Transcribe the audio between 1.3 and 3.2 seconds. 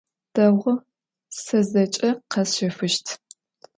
se zeç'e khesşefışt.